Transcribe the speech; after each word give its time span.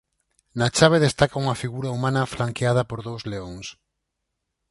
Na 0.59 0.67
chave 0.77 0.97
destaca 1.05 1.41
unha 1.43 1.59
figura 1.63 1.93
humana 1.95 2.29
flanqueada 2.33 2.83
por 2.89 2.99
dous 3.07 3.21
leóns. 3.31 3.67